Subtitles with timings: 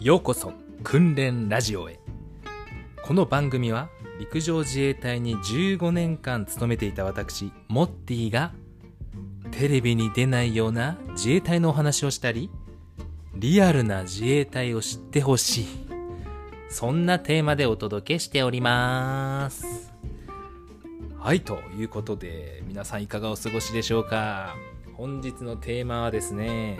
[0.00, 2.00] ようこそ訓練ラジオへ。
[3.02, 8.52] この番組は陸上自衛隊に15年間勤めていた私モッティが
[9.50, 12.50] テレビに出ないような自衛隊のお話をしたり
[13.34, 15.66] リアルな自衛隊を知ってほしい。
[16.70, 19.92] そんなテーマでお届けしております。
[21.18, 24.56] はいということで皆さんいかがお過ごしでしょうか。
[24.94, 26.78] 本日のテーマはですね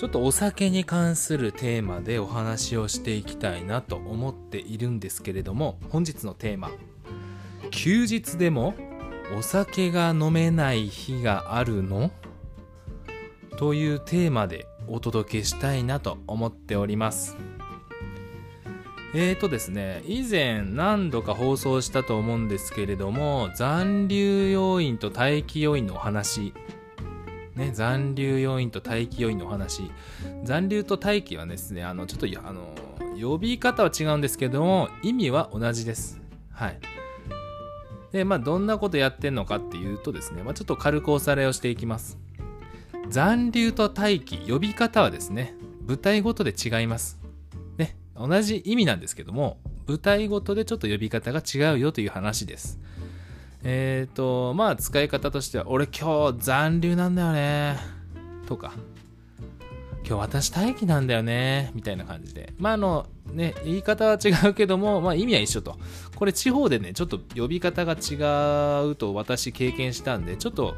[0.00, 6.70] ちょっとお酒に関するテーマでお話をしていきたいなと思っているんですけれども本日のテーマ
[7.70, 8.74] 休日でも
[9.38, 12.10] お酒が飲めない日があるの？
[13.58, 17.36] というテーマでお届けしたいなと思っております。
[19.14, 26.54] えーとですね以前何度か放送したと思うんですけれども残留要因と待機要因のお話
[27.56, 29.90] ね、残留要因と待機要因のお話。
[30.44, 32.74] 残留と待機はですねあのちょっとあの
[33.20, 36.20] 呼び方は違うんですけども意味は同じです。
[36.52, 36.78] はい。
[38.12, 42.18] でまあどんなことやってんのかっていうとですね、まあ、ちょっと軽くおさらいをしていきます。
[43.08, 45.54] 残留と待機呼び方はですね
[45.86, 47.18] 舞台ごとで違います。
[47.76, 52.78] ね同じ意味なんですけども舞台ごとでちょっと呼び方が違うよという話です。
[53.62, 57.78] えっ、ー、と、まあ使い方としては、俺今日残留なんだよね。
[58.46, 58.72] とか、
[60.06, 61.70] 今日私待機なんだよね。
[61.74, 62.52] みたいな感じで。
[62.58, 65.78] まああの、ね、言い方は違うけども、まあ意味は一緒と。
[66.16, 70.74] これ地方でね、ちょっと呼び方が違うと私経験したんで、ちょっと、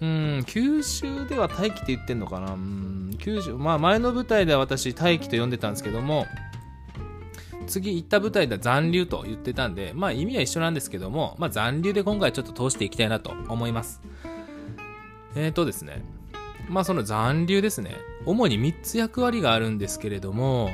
[0.00, 6.26] うん、九州では待機って言ってんのかなうん、九州、まあ前の舞台では私待機と呼んでたんですけども、
[7.66, 14.00] 次行った舞台では残留と言ってたんで、まあ意味は一緒なんですけども、まあ残留で今回ちょっと通していきたいなと思います。
[15.36, 16.02] えーとですね、
[16.68, 20.70] まあその残留ですね、主に3つ役割があるんですけれども、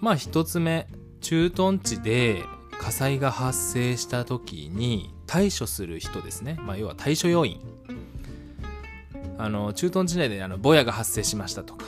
[0.00, 0.88] まあ1つ目、
[1.20, 2.42] 駐屯地で
[2.78, 6.56] 火災が発生した時に対処する人ですね。
[6.60, 7.60] まあ要は対処要員。
[9.38, 11.84] あの、駐屯地内であの、ぼやが発生しましたとか、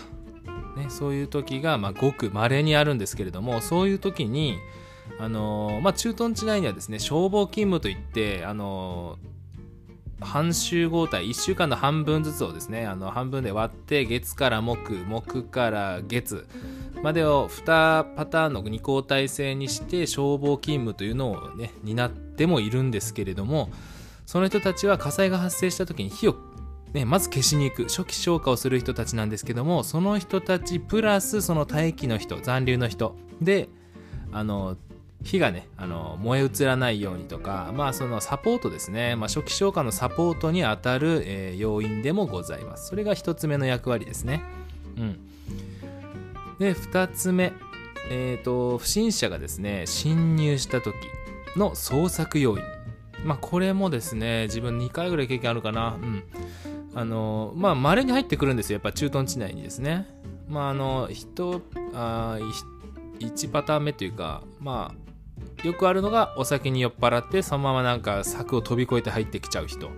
[0.78, 4.56] ね、そういう時が、まあ、ごく稀にあるんですけれどもそういう時に、
[5.18, 9.18] あの、まあ、駐屯地内にはですね消防勤務といって、あの、
[10.20, 16.46] 半集合体1週間の半分ずつをですねあの半分で割って月から木木から月
[17.02, 23.70] までを2パターンの2交代制にして消防勤務というのをね担ってもいるんですけれども
[24.26, 26.36] その人たちは火災が発生した時に火を
[26.92, 33.14] ね、まず消しに行く初期消火をする人たちなんですけどもその人たちプラスその待機の人残留の人。
[33.40, 33.68] で
[34.32, 34.76] あの
[35.22, 42.88] 火がねあの燃え移らないようにとかまあそのサポートですね、まあ、初期消火のサポートに当たる、えー、要因でもございます。
[42.88, 44.42] それが1つ目の役割ですね。
[44.96, 45.20] うん。
[46.58, 47.52] で2つ目
[48.10, 50.94] えーと、不審者がですね侵入した時
[51.56, 52.64] の捜索要因。
[53.24, 55.98] まあこれもですね自分2回ぐらい経験あるかな。
[56.00, 56.22] うん。
[56.98, 58.74] あのまあ稀に入ってくるんですよ。
[58.74, 60.08] やっぱ駐屯地内にですね。
[60.48, 61.62] まああの人
[61.94, 62.38] あ
[63.20, 69.90] 1パターン目というかまあよくあるのがお酒に酔っ払ってそのままなんか柵を飛び越えて入ってきちゃう人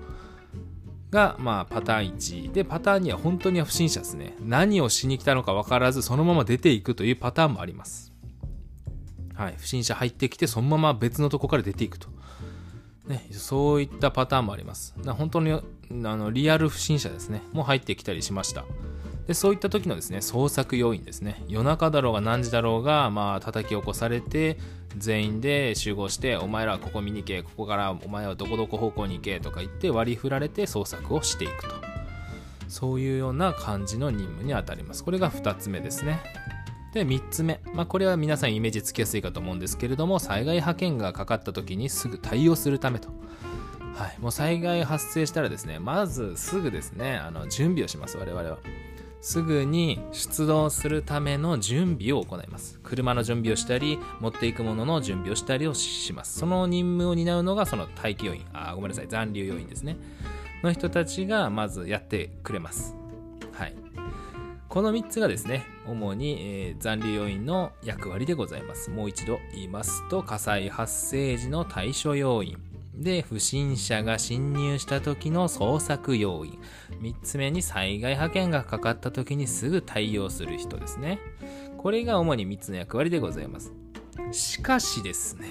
[1.11, 4.37] がまあパターン1でパターン2は本当に不審者ですね。
[4.44, 8.12] 何をしに来たのか分からずそのまま出ていくというパターンもあります。
[9.34, 9.55] はい。
[9.56, 12.09] 不審者入ってきてそのまま別のとこから出ていくと。
[13.10, 14.94] ね、そういったパターンもあります。
[15.04, 15.60] 本当にあ
[15.91, 18.65] のリアル不審者ですね、もう入ってきたりしました。
[19.26, 21.44] でそういった時のですね捜索要因ですね。
[21.47, 24.59] 夜中だろうが何時だろうがまあ叩き起こされて
[24.97, 31.75] 全員で集合してお前らはここ見に行けここからお前はどこどこ方向に行けとか言って割り振られて捜索をしていくと。
[32.66, 35.04] そういうような感じの任務にあたります。
[35.04, 36.20] これが2つ目ですね。
[36.92, 37.60] で、3つ目。
[37.72, 43.08] まあ、これは皆さんイメージつきやすいかと思うんですけれども、災害派遣がかかった時にすぐ対応するためと。
[43.94, 44.18] はい。
[44.18, 48.58] もう災害発生したらですね、まずすぐですね、あの、準備をします、我々は。
[49.20, 52.81] すぐに出動するための準備を行います。
[52.82, 56.38] 車の準備をしたり、持っていくものの準備をしたりをします。
[56.38, 59.96] その任務を担うのがその待機要員、あ、ごめんなさい、残留要員ですね。
[60.62, 63.00] の人たちがまずやってくれます。
[64.70, 68.88] この3つがですね、主に、え、残留要因の役割でございます。
[68.88, 72.56] もう一度言いますと、火災発生時の対処要因。
[72.94, 76.56] で、不審者が侵入した時の捜索要因。
[77.02, 81.19] 3つ目に災害派遣がかかった時にすぐ対応する人ですね。
[81.76, 83.72] これが主に3つの役割でございます。
[84.31, 85.49] しかしですね、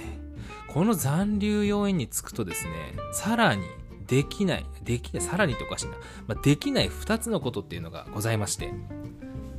[0.69, 2.71] この残留要因につくとですね、
[3.11, 3.65] さらに
[4.09, 5.93] できない、できない、さらにっておかしいな、
[6.27, 8.73] まあ、できない2つのことっていうのがございまして、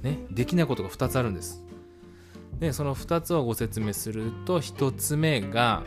[0.02, 1.64] ね、できないことが2つあるんです。
[2.58, 5.82] でその2つをご説明すると1つ目が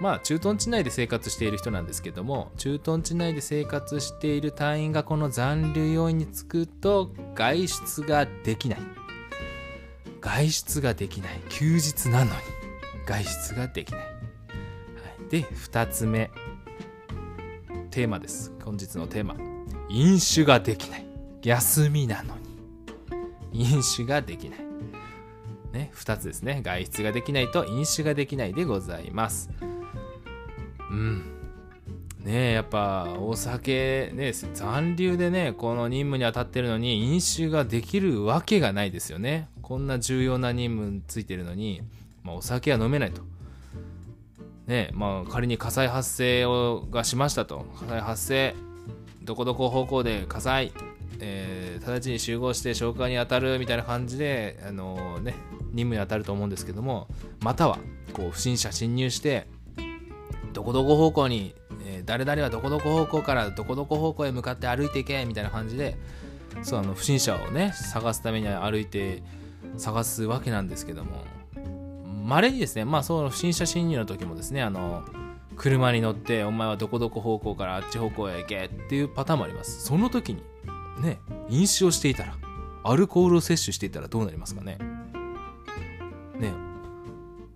[0.00, 8.80] まあ駐屯地内で生活している人なんですけども駐屯地内で生活している隊員がこの残留要員につくと外出ができない。
[10.20, 11.40] 外出ができない。
[11.48, 12.30] 休日なのに
[13.06, 14.06] 外出ができない、は
[15.26, 16.30] い、で2つ目。
[17.96, 18.52] テーマです。
[18.62, 19.36] 本日のテーマ。
[19.88, 21.06] 飲酒ができない。
[21.42, 22.34] 休みなの
[23.50, 23.64] に。
[23.72, 24.58] 飲酒ができない。
[25.72, 26.60] ね2つですね。
[26.62, 29.48] 外出ができないと飲酒ができないでございます。
[30.90, 31.22] うん。
[32.20, 39.48] ねえやっぱお酒ね残留でねこの任務に当たってるのに飲酒ができるわけがないですよね。
[39.62, 41.80] こんな重要な任務についてるのに、
[42.22, 43.22] まあ、お酒は飲めないと。
[44.66, 47.66] ねまあ仮に火災発生をがしましたと。
[47.78, 48.54] 火災発生
[49.22, 50.72] どこどこ方向で火災
[51.20, 55.34] えー、直ちに集合して消火に当たるみたいな感じで、あのー、ね、
[55.72, 57.08] 任務に当たると思うんですけども
[57.40, 57.78] または
[58.12, 59.46] こう不審者侵入して
[60.52, 61.54] どこどこ方向に、
[61.84, 65.96] えー、誰々はどこどこ方向からどこどこ方向へ向かって歩いていけみたいな感じで
[66.62, 69.22] そうあの不審者をね探すために歩いて
[69.76, 71.24] 探すわけなんですけども。
[72.26, 75.04] まれにですねまあその不審者侵入の時もですねあの
[75.56, 79.84] 車に乗ってお前はどこどこ方向からあっち方向へ行けっていうパターンもあります。
[79.84, 80.42] その時に
[81.00, 82.34] ね飲酒をしていたら
[82.82, 84.78] アルコールを摂取していたらどうなりますかね。
[86.38, 86.52] ね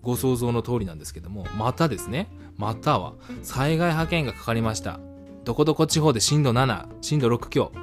[0.01, 3.13] ご想像の通りなんですけどもまたですねまたは
[3.43, 5.01] 災害派遣がかかりました。
[5.43, 7.73] どこどこ地方で震度7震度6強。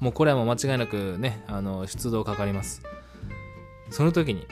[0.00, 2.82] もうこれはもう間違いなくねあの出動かかります。
[3.90, 4.46] その時に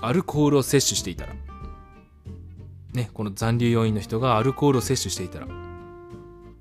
[0.00, 1.34] アルコールを摂取していたら
[2.92, 5.46] ねこの残留要員の人がアルコールを摂取していたら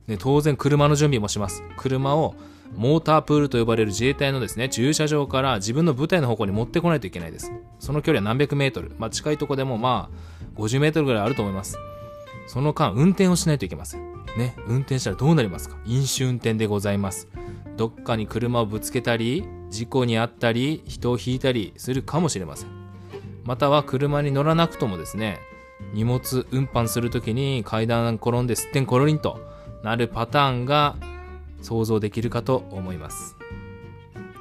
[0.08, 2.36] ね当然車の準備もします車を
[2.76, 7.50] モータープールと呼ばれる自衛隊のですね、駐車場から自分の部隊の方向に持ってこないといけないです。
[7.80, 8.94] その距離は何百メートル。
[9.00, 11.78] まあ近いとこでもまあ50メートルぐらいあると思います。
[12.46, 14.02] その間、運転をしないといけません。
[14.38, 15.78] ね、運転したらどうなりますか？
[15.86, 17.30] 飲酒運転でございます。
[17.78, 22.77] どっかに車をぶつけたり、事故に遭ったり、人を引いたりするかもしれません。
[23.48, 25.40] または車に乗らなくともですね、
[25.94, 29.40] 荷物運搬するときに階段転んですってんころりんと
[29.84, 30.98] なるパターンが
[31.62, 33.38] 想像できるかと思います。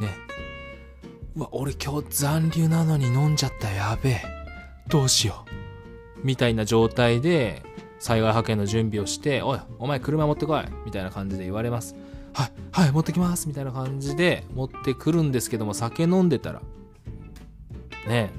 [0.00, 0.08] ね。
[1.36, 4.22] うわ、俺今日残留なのに飲んじゃったやべえ。
[4.88, 6.26] どうしよう。
[6.26, 7.62] みたいな状態で
[8.00, 11.94] 災害派遣の準備をして、おい、お前車持ってこいみたいな感じで言われます。
[12.34, 16.60] はい、はい、持ってきますみたいな感じで持ってくるんですけども、酒飲んでたら、
[18.08, 18.32] ね、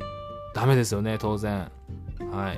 [0.57, 1.71] ダメですよね、当然。
[2.31, 2.57] はい。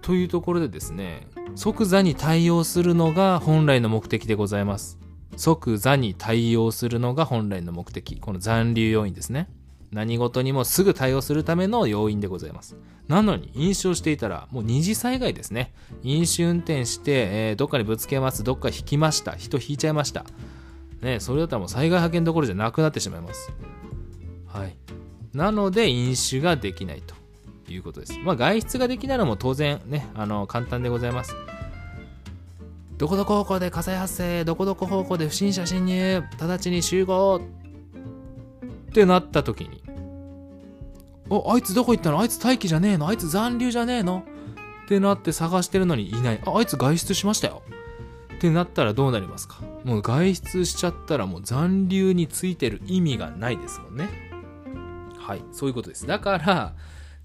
[0.00, 4.96] というところでですね、即座に対応するのが本来の目的でございます。
[5.36, 8.20] 即座に対応するのが本来の目的。
[8.20, 9.50] この残留要因ですね。
[9.90, 12.76] 何事にもすぐ対応するための要因でございます。
[13.08, 15.74] なのに、飲酒をしていたら、もう二次災害ですね。
[16.04, 20.24] 飲酒運転して、えー、どっかにぶつけます、どっか引きました、人引いちゃいました。
[21.02, 23.50] ね、それだったらもう災害派遣どころじゃなくなってしまいます。
[24.46, 24.76] はい。
[25.34, 27.14] なので、飲酒ができないと。
[27.68, 28.18] いうことです。
[28.18, 31.36] まあ、外出ができないのも当然ね、あの、簡単でございます。
[32.98, 37.40] どこどこ方向で火災発生、どこどこ方向で不審者侵入、直ちに集合
[38.88, 39.84] ってなった時に、
[41.28, 42.18] お、あいつどこ行ったの？
[42.18, 43.06] あいつ待機じゃねえの？
[43.06, 44.24] あいつ残留じゃねえの？
[44.86, 46.40] ってなって探してるのにいない。
[46.44, 47.62] あ、あいつ外出しましたよ。
[48.34, 49.60] ってなったらどうなりますか？
[49.84, 54.29] もう外出しちゃったらもう残留についてる意味がないですもんね。
[55.20, 56.06] はい、そういうことです。
[56.06, 56.74] だから、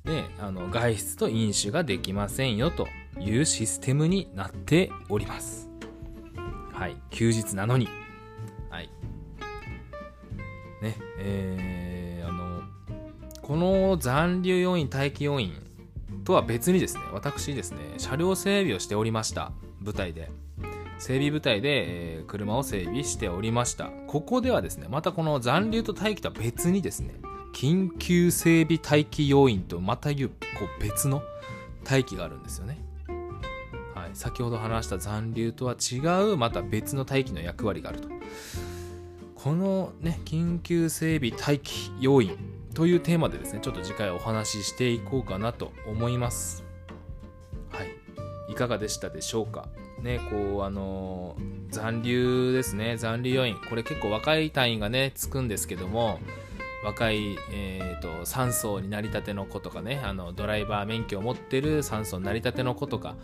[0.03, 2.87] であの外出と飲酒ができませんよと
[3.19, 5.69] いうシステムになっております。
[6.71, 7.87] はい、休日なのに。
[8.69, 8.89] はい。
[10.81, 12.61] ね、えー、あの、
[13.41, 15.53] この残留要員、待機要員
[16.25, 19.53] とは別にですね、私ですね、車両整備をしておりました。
[19.81, 20.29] 部隊で。
[20.97, 23.89] 整備部隊で、えー、車を整備しておりました。
[24.07, 27.15] ここではですね、またこの残留と待機とは別にですね、
[27.55, 30.35] 緊急整備待機要員とまたいうこ
[30.77, 31.23] う別の
[31.89, 32.77] 待機があるんですよね。
[33.95, 35.99] はい、先ほど話した残留とは違
[36.33, 38.09] うまた別の待機の役割があると。
[39.35, 42.37] このね、緊急整備待機要員
[42.73, 46.65] というテーマでですね、ちょっと次回お話ししていこうかなと思います。
[47.69, 48.51] はい。
[48.51, 49.69] いかがでしたでしょうか？
[50.01, 53.55] ね、こう、あのー、残留ですね、残留要員。
[53.69, 56.19] これ結構若い隊員がね、つくんですけども、
[56.85, 63.15] 若い、えーと、3層になりたての子とかねあのドライバー免許を持ってる3層になりたての子とか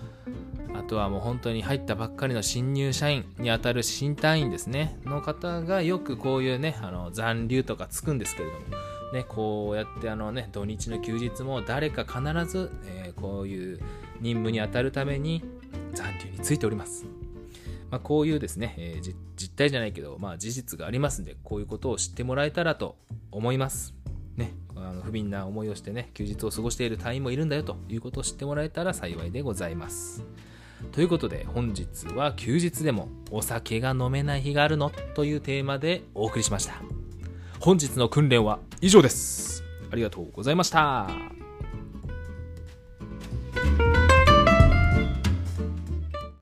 [0.74, 8.66] あとはもう本当に入ったばっかりの新入社員にあたる新隊員ですねの方がよくこういうねあの残留とかつくんですけれども
[9.12, 13.80] ね、こうやってあのね、土日の休日も誰か必ず、えー、こういう
[14.22, 15.44] 任務に当たるために
[15.94, 17.06] 残留についております。
[17.92, 22.98] まあ、こういうですね、えー、実態じゃないけど、まあ、事実がありますんで、こういうことを知ってもらえたらと
[23.32, 23.94] 思います。
[24.38, 30.24] ね、あの不憫な思いをしてね、休日を過ごしている隊員もいるんだよということを知ってもらえたら幸いでございます。
[30.94, 36.82] ということで本日は休日でもお酒が飲めない日があるのというテーマでお送りしました。
[37.60, 39.64] 本日の訓練は以上です。
[39.92, 41.41] ありがとうございました。